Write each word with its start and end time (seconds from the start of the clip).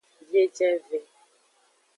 Biejenve. 0.33 0.97